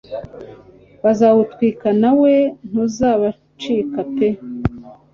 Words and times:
bazawutwika 1.03 1.87
nawe 2.01 2.33
ntuzabacika 2.69 3.99
pee 4.15 4.37